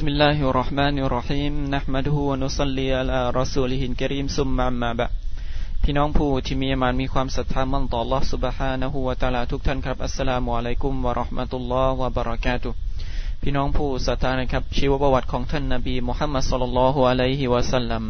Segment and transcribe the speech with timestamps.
[0.00, 5.10] بسم الله الرحمن الرحيم نحمده ونصلي على رسوله الكريم ثم ما بعد
[5.82, 12.70] พี่น้องผู้ที่มีมานมีความศรัทธามั่นต่อ Allah سبحانه และ تعالى ทุกท่านครับอัสสลามุอะลัยกุมวะราะห์มะตุลลอฮ์วะบะเราะกาตุ
[13.42, 18.04] พี่น้องผู้ศรัทธานะครับชีวประวัติของท่านนบีมุฮัมมัดศ็อลลัลลอฮุอะลัยฮิวะสัลลัม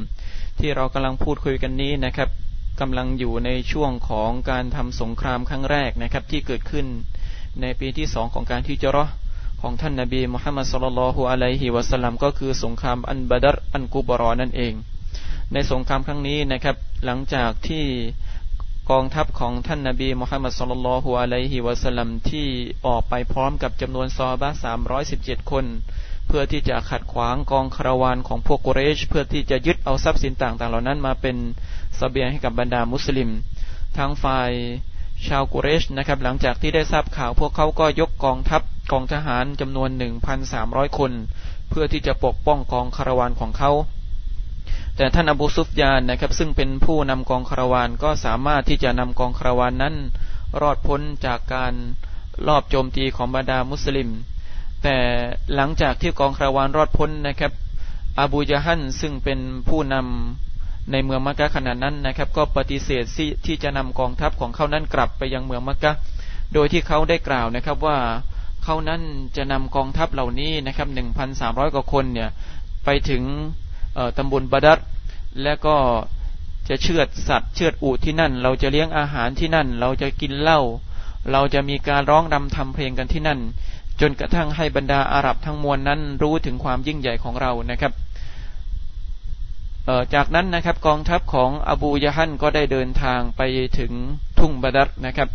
[0.59, 2.29] ที่เรากำลังพูดคุยกันนี้นะครับ
[2.81, 6.87] กำลังอยู่ในช่วงของการทำสงครามครั้งแรกนะครับที่เกิดขึ้น
[7.61, 9.05] ในปีที่สองของการที่จะรอ
[9.62, 14.74] ของท่านนาบีมุฮัมมัดสุลลัลฮุอะลัยฮิวะสัลลัมก็คือสงครามอันบาดรอันกุบรอนั่นเอง
[15.54, 16.76] ในสงครามครั้งนี้นะครับ
[17.06, 17.86] หลังจากที่
[18.92, 22.48] กองทัพของท่านนาบีมุฮัมมัดสุลลัลฮุอะลัยฮิวะสัลลัมที่
[22.88, 25.66] ออกไปพร้อมกับจำนวนซอบะสามร้อยสิบเจ็ดคน
[26.28, 31.38] เพื่อที่จะขัดขวางกองคาราวานของพวกกุเรช เพื่อที่จะยึดเอาทรัพย์สินต่างๆ เหล่านั้นมาเป็น
[32.00, 33.30] สเสบียงให้กับบรรดามุสลิม
[33.98, 34.52] ทางฝ่าย
[35.28, 39.90] ชาวกุเรชนะครับ หลังจากที่ได้ทราบข่าวพวกเขาก็ยกกองทัพ กองทหารจำนวน
[40.44, 41.12] 1,300คน
[41.70, 43.72] เพื่อที่จะปกป้องกองคาราวานของเขา
[44.98, 49.96] แต่ท่านอบูซุฟยานนะครับ ซึ่งเป็นผู้นำกองคาราวานก็สามารถที่จะนำกองคาราวานนั้น
[50.62, 51.74] รอดพ้นจากการ
[52.48, 54.10] ลอบโจมตีของบรรดามุสลิม
[54.84, 54.98] แต่
[55.56, 57.52] หลังจากที่กองคาราวานรอดพ้นนะครับ
[58.20, 63.04] อบูยะฮันซึ่งเป็นผู้นำในเมืองมักกะขณะนั้นนะครับ ก็ปฏิเสธ
[63.46, 65.92] ที่จะนำกองทัพของเขานั้นกลับไปยังเมืองมักกะ
[66.54, 67.98] โดยที่เขาได้กล่าวนะครับว่า
[68.64, 69.02] เขานั้น
[69.38, 72.30] จะนำกองทัพเหล่านี้นะครับหนึ่งพันสามร้อยกว่าคนเนี่ย
[72.86, 73.24] ไปถึง
[74.18, 74.80] ตำบลบาดัด
[75.44, 75.76] และก็
[76.70, 80.60] จะเชือดสัตว์เชือดอูที่นั่น เราจะเลี้ยงอาหารที่นั่น เราจะกินเหล้า
[81.32, 83.40] เราจะมีการร้องรำทำเพลงกันที่นั่น
[84.02, 87.94] จนกระทั่งให้บรรดาอาหรับทั้งมวลนั้นรู้ถึงความยิ่งใหญ่ของเรานะครับ
[90.14, 93.42] จากนั้นนะครับกองทัพของอบูยะฮันก็ได้เดินทางไป
[93.80, 93.92] ถึง
[94.40, 95.30] ทุ่งบาดัดนะครับ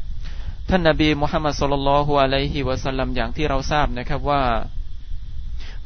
[0.71, 4.43] ท่านนาบีมุฮัมมัดสุลลัลฮุอะลัยฮิวะสัลลัมอย่างที่เราทราบนะครับว่า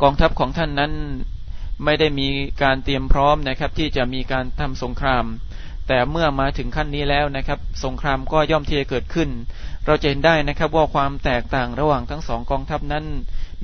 [0.03, 0.93] กองทัพของท่านนั้น
[1.85, 2.29] ไม่ได้มี
[2.63, 5.25] การเตรียมพร้อมนะครับ ที่จะมีการทำสงคราม
[5.89, 9.29] แต่เมื่อมาถึงขั้นนี้แล้วนะครับ สงครามก็ย่อมที่จะเกิดขึ้น
[9.87, 13.05] เราจะเห็นได้นะครับว่าความแตกต่างระหว่างทั้งสองกองทัพนั้น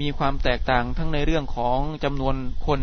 [0.01, 2.35] มีความแตกต่างทั้งในเรื่องของจำนวน
[2.67, 2.81] คน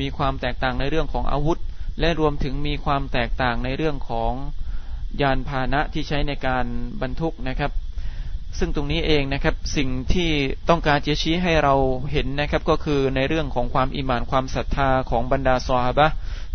[0.00, 1.58] มีความแตกต่างในเรื่องของอาวุธ
[2.00, 4.32] และรวมถึงมีความแตกต่างในเรื่องของ
[5.20, 6.64] ยานพาหนะที่ใช้ในการ
[7.02, 7.72] บรรทุกนะครับ
[8.58, 10.30] ซึ่งตรงนี้เองนะครับสิ่งที่
[10.68, 11.74] ต้องการจะชี้ให้เรา
[12.12, 16.06] เห็นนะครับ ก็คือในเรื่องของความอิมานความศรัทธาของบรรดาซอฮาบะ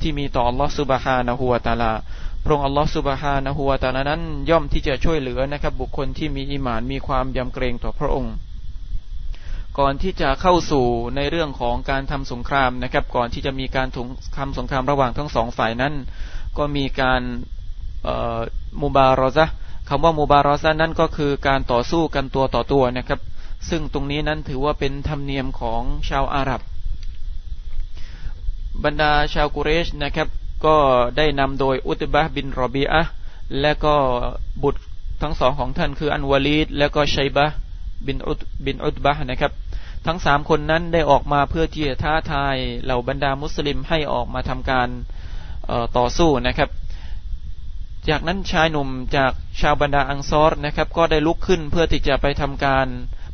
[0.01, 1.91] ที่มีต่ออัลลอฮฺสุบฮานะฮูวาตาลา
[2.43, 8.33] พระองค์อัลลอฮฺสุบฮานะฮูวาตาลานั้น ย่อมที่จะช่วยเหลือนะครับ บุคคลที่มีอิมานมีความยำเกรงต่อพระองค์
[9.79, 10.85] ก่อนที่จะเข้าสู่
[11.15, 15.93] ในเรื่องของการทำสงครามนะครับ ก่อนที่จะมีการถุงทำสงครามระหว่างทั้งสองฝ่ายนั้น
[16.57, 17.21] ก็มีการ
[18.81, 19.45] มูบารอซะ
[19.89, 23.19] คำว่ามูบารอซะนั้นก็คือการต่อสู้กันตัวต่อตัวนะครับ
[23.69, 26.61] ซึ่งตรงนี้นั้นถือว่าเป็นธรรมเนียมของชาวอาหรับ
[28.83, 30.27] บรรดาชาวกุเรชนะครับ
[30.65, 30.75] ก็
[31.17, 33.01] ได้นำโดยอุตบะบินรอบีอะ
[33.61, 33.95] และก็
[34.63, 34.81] บุตร
[35.21, 37.45] ทั้งสองของท่านคืออันวาลีดและก็ชัยบะ
[38.07, 39.51] บินอุตบินอุตบะนะครับ
[40.05, 44.87] ทั้งสามคนนั้นได้ออกมาเพื่อที่จะท้าทายเหล่าบรรดามุสลิมให้ออกมาทำการ
[45.97, 46.69] ต่อสู้นะครับ
[48.09, 49.31] จากนั้นชายหนุ่มจาก
[49.61, 52.87] ชาวบรรดาอังซอรนะครับ ก็ได้ลุกขึ้นเพื่อที่จะไปทำการ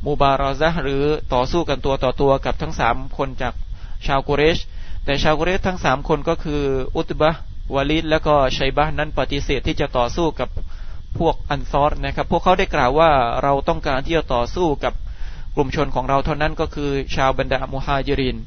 [0.06, 1.04] มูบารอซะหรือ
[1.34, 3.54] ต่อสู้กันตัวต่อตัวกับทั้งสามคนจาก
[4.08, 4.60] ชาวกุเรช
[5.06, 6.62] แต่ชาวกุเรชทั้งสามคนก็คือ
[6.96, 7.32] อุตบะ
[7.76, 10.50] วาลิดและก็ชัยบะนั้นปฏิเสธที่จะต่อสู้กับ
[11.18, 13.12] พวกอันซอรนะครับ พวกเขาได้กล่าวว่า
[13.44, 14.94] เราต้องการที่จะต่อสู้กับ
[15.56, 18.38] กลุ่มชนของเราเท่านั้นก็คือชาวบรรดามุฮาจิริน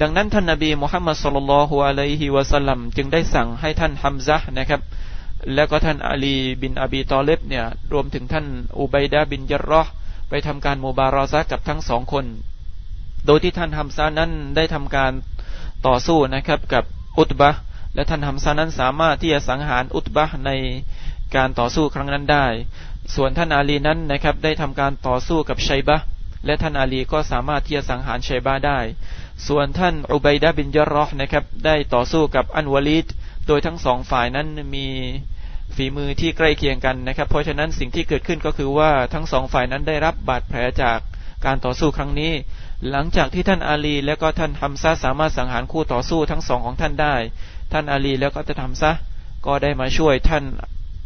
[0.00, 4.80] ดังนั้นท่านนบีมุฮัมมัดสุลลัลฮุอะลัยฮิวะสัลลัมจึงได้สั่งให้ท่านฮัมซะนะครับ
[5.54, 8.46] แล้วก็ท่านอาลีบินอบีตอเลบเนี่ยรวมถึงท่าน
[8.78, 9.82] อุบัยดาบินยรอ
[10.28, 12.24] ไปทำการโมบารอซะกับทั้งสองคน
[13.26, 15.12] โดยที่ท่านฮัมซานั้นได้ทำการ
[15.86, 16.84] ต่อสู้นะครับกับ
[17.18, 17.50] อุตบะ
[17.94, 20.50] และท่านฮัมซานั้นสามารถที่จะสังหารอุตบะใน
[21.36, 22.46] การต่อสู้ครั้งนั้นได้
[23.14, 25.96] ส่วนท่านอาลีนั้นนะครับได้ทำการต่อสู้กับชัยบะ
[26.46, 28.78] และท่านอาลีก็สามารถที่จะสังหารชัยบะได้
[29.46, 33.06] ส่วนท่านอุบัยดาบินยรอนะครับได้ต่อสู้กับอันวาลีด
[33.46, 34.86] โดยทั้งสองฝ่ายนั้นมี
[35.76, 40.98] ฝีมือที่ใกล้เคียงกันนะครับ เพราะฉะนั้นสิ่งที่เกิดขึ้นก็คือว่าทั้งสองฝ่ายนั้นได้รับบาดแผลจาก
[41.46, 42.32] การต่อสู้ครั้งนี้
[42.90, 47.14] หลังจากที่ท่านอาลี และก็ท่านฮัมซาสามารถสังหารคู่ต่อสู้ทั้งสองของท่านได้
[47.72, 48.92] ท่านอาลีแล้วก็จะทำซะ
[49.46, 50.44] ก็ได้มาช่วยท่าน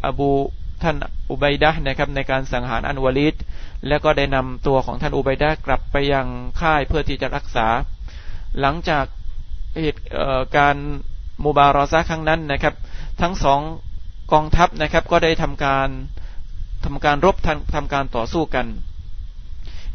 [0.04, 0.30] อบู
[0.82, 0.96] ท่าน
[1.30, 3.34] อุบัยดะนะครับในการสังหารอันวาลิด
[3.88, 6.26] แล้วก็ได้นำตัวของท่านอุบัยดะกลับไปยัง
[6.60, 7.66] ค่ายเพื่อที่จะรักษา
[8.60, 9.04] หลังจาก
[9.80, 10.02] เหตุ
[10.56, 10.76] การ
[11.44, 12.74] มูบารอซาครั้งนั้นนะครับ
[13.20, 13.60] ทั้งสอง
[14.32, 15.88] กองทัพนะครับ ก็ได้ทำการ
[16.84, 18.66] ทำการรบทำทำการต่อสู้กัน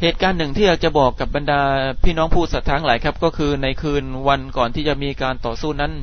[0.01, 1.61] เหตุการณ์หนึ่งที่อยากจะบอกกับบรรดา
[2.03, 5.93] พี่น้องผู้ศรัทธาหลายครับ ก็คือในคืนวันก่อนที่จะมีการต่อสู้นั้น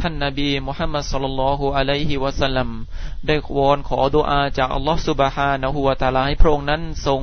[0.00, 2.68] ท่านนาบีมุฮัมมัดสุลลัลฮุอะลัยฮิวะสัลลัม
[3.26, 7.20] ได้วอนขอดุอาจากอัลลอฮฺสุบฮานะฮูวาตาลาให้พระองค์นั้นทรง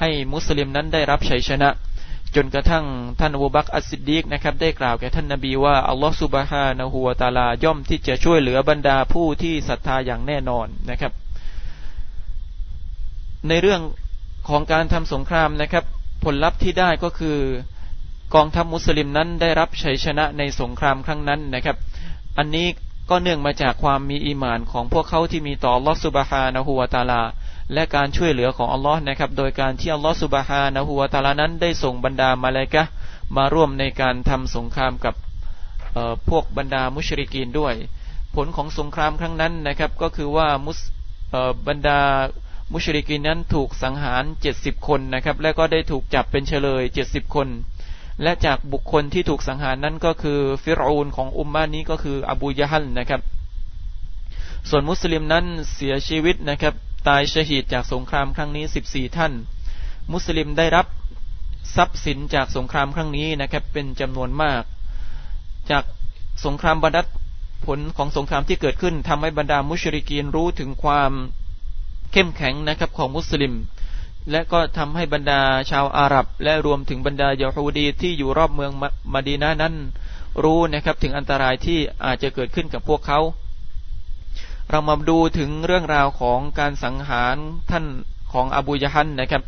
[0.00, 1.68] ให้มุสลิมนั้นได้รับชัยชนะ
[2.36, 2.84] จนกระทั่ง
[3.20, 11.12] ท่านอบูบักอัสซิดดีกนะครับ ได้กล่าวแก่ท่านนาบีว่าอัลลอฮฺสุบฮานะฮูวาตาลาย่อมที่จะช่วยเหลือบรรดาผู้ที่ศรัทธาอย่างแน่นอนนะครับ
[13.48, 13.80] ในเรื่อง
[14.48, 15.84] ของการทำสงครามนะครับ
[16.24, 17.38] ผลลัพธ์ที่ได้ก็คือ
[18.34, 21.76] กองทัพมุสลิมนั้นได้รับชัยชนะในสงครามครั้งนั้นนะครับ
[22.38, 22.66] อันนี้
[23.10, 27.22] ก็เนื่องมาจากความมีอีมานของพวกเขาที่มีต่อลอสุบฮานะฮูวาตาลา
[27.74, 32.82] และการช่วยเหลือของอัลลอฮ์นะครับ โดยการที่อัลลอฮ์สุบฮานะฮูวาตาลานั้นได้ส่งบรรดามาเลกะ
[33.36, 35.14] มาร่วมในการทำสงครามกับ
[36.28, 37.74] พวกบรรดามุชริกีนด้วย
[38.34, 40.80] ผลของสงครามครั้งนั้นนะครับ ก็คือว่ามุส
[41.68, 42.00] บรรดา
[42.72, 47.48] มุชริกินนั้นถูกสังหารเจ็ดสิบคนนะครับ และก็ได้ถูกจับเป็นเฉลยเจ็ดสิบคน
[48.22, 53.20] และจากบุคคลที่ถูกสังหารนั้นก็คือฟิรูนของอุมมานี้ก็คืออบูยะฮันนะครับ
[54.68, 55.44] ส่วนมุสลิมนั้น
[55.74, 56.74] เสียชีวิตนะครับ
[57.08, 59.32] ตายชหีดจากสงครามครั้งนี้สิบสี่ท่าน
[60.12, 60.86] มุสลิมได้รับ
[61.76, 64.62] ทรัพย์สินจากสงครามครั้งนี้นะครับ เป็นจำนวนมาก
[65.70, 65.84] จาก
[66.44, 67.06] สงครามบัดัด
[67.66, 71.12] ผลของสงครามที่เกิดขึ้นทำให้บรรดามุชริกีนรู้ถึงความ
[72.12, 73.54] เข้มแข็งนะครับของมุสลิม
[74.30, 78.70] และก็ทำให้บรรดาชาวอาหรับ และรวมถึงบรรดายาฮูดีที่อยู่รอบเมือง
[79.12, 79.74] มาดีนานั้น
[80.44, 83.20] รู้นะครับถึงอันตรายที่อาจจะเกิดขึ้นกับพวกเขา
[84.70, 87.36] เรามาดูถึงเรื่องราวของการสังหาร
[87.70, 87.84] ท่าน
[88.32, 89.42] ของอบูยฮันนะครับ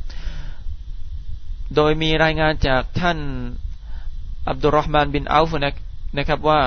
[1.76, 3.18] โดยมีรายงานจากท่าน
[4.48, 5.52] อับดุลรห์มานบินอัลฟ
[6.18, 6.60] นะครับว่า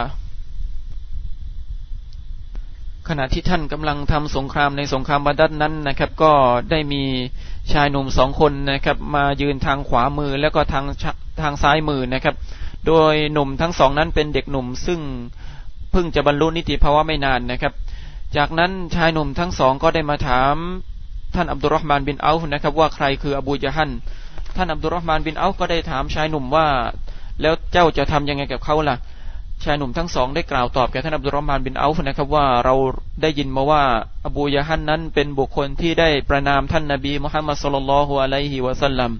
[3.10, 6.32] ขณะที่ท่านกำลังทำสงครามในสงครามบัดัดนั้นนะครับ ก็
[6.72, 7.04] ได้มี
[7.74, 10.86] ชายหนุ่มสองคนนะครับ มายืนทางขวามือแล้วก็ทาง
[11.42, 12.36] ทางซ้ายมือนะครับ
[12.88, 15.00] โดยหนุ่มทั้งสองนั้นเป็นเด็กหนุ่มซึ่ง
[15.92, 17.74] เพิ่งจะบรรลุนิติภาวะไม่นานนะครับ
[18.38, 20.56] จากนั้นชายหนุ่มทั้งสองก็ได้มาถาม
[21.36, 23.92] ท่านอับดุลรห์มานบินอัลนะครับ ว่าใครคืออบูยะฮัน
[24.56, 26.68] ท่านอับดุลรห์มานบินอัลก็ได้ถามชายหนุ่มว่า
[27.42, 28.96] แล้วเจ้าจะทํำยังไงกับเขาล่ะ
[29.64, 32.76] ชายหนุ่มทั้งสองได้กล่าวตอบแก่ท่านอับดุลรอมานบินอัลฟนะครับ ว่าเรา
[33.22, 33.84] ได้ยินมาว่า
[34.28, 39.12] อบูยะฮันนั้นเป็นบุคคลที่ได้ประนามท่านนาบีมุฮัมมัดสุลลัลฮุอะลัยฮิวะสัลลัม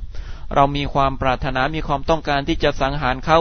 [0.56, 3.40] เรามีความปรารถนามีความต้องการที่จะสังหารเขา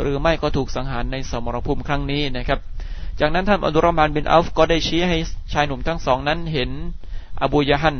[0.00, 2.58] หรือไม่ก็ถูกสังหารในสมรภูมิครั้งนี้นะครับ
[3.24, 5.18] จากนั้นท่านอับดุลรอมานบินอัลฟก็ได้ชี้ให้
[5.52, 6.70] ชายหนุ่มทั้งสองนั้นเห็น
[7.42, 7.96] อบูยะฮัน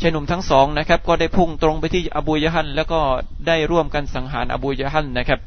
[0.00, 3.00] ชายหนุ่มทั้งสองนะครับ ก็ได้พุ่งตรงไปที่อบูยะฮันแล้วก็
[3.46, 5.40] ได้ร่วมกันสังหารอบูยะฮันนะครับ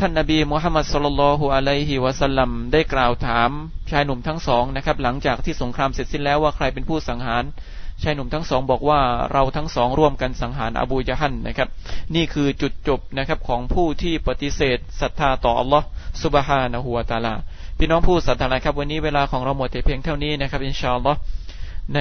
[0.00, 3.50] ท่านนาบีมุฮัมมัดสุลลัลฮุอะลัยฮิวะสัลลัมได้กล่าวถาม
[3.90, 7.44] ชายหนุ่มทั้งสองนะครับ หลังจากที่สงครามเสร็จสิ้นแล้วว่าใครเป็นผู้สังหาร
[8.02, 9.00] ชายหนุ่มทั้งสองบอกว่า
[9.32, 11.68] เราทั้งสองร่วมกันสังหารอบูยะฮันนะครับ
[12.14, 15.86] นี่คือจุดจบนะครับของผู้ที่ปฏิเสธศรัทธาต่ออัลลอฮ์
[16.22, 17.34] สุบฮานะฮูวาตาลา
[17.78, 21.18] พี่น้องผู้ศรัทธาครับ วันนี้เวลาของเราหมดแต่เพียงเท่านี้นะครับอินชาอัลลอฮ์
[21.94, 22.00] ใน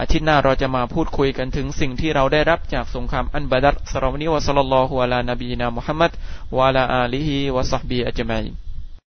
[0.00, 6.12] อาทิตย์หน้าเราจะมาพูดคุยกันถึงสิ่งที่เราได้รับจากสงครามอันบาดัรสราวนีวะสัลลัลลอฮุอะลานบีนามุฮัมมัด
[6.58, 8.44] วะลาอาลีฮิวะซัฮบีอัจมัย